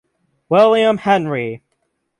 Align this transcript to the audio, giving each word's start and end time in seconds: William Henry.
William 0.49 0.97
Henry. 0.97 1.61